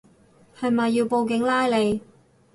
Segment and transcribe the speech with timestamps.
[0.57, 2.01] 係咪要報警拉你